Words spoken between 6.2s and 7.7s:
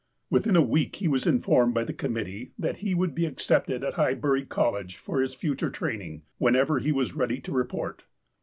whenever he was ready to